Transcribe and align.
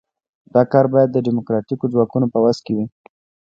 دا 0.53 0.61
کار 0.71 0.85
باید 0.93 1.09
د 1.11 1.17
ډیموکراتیکو 1.25 1.85
ځواکونو 1.93 2.27
په 2.33 2.39
وس 2.43 2.57
کې 2.65 2.73
وي. 2.77 2.85